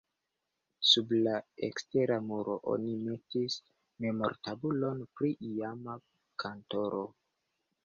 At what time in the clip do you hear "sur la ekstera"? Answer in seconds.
0.91-2.17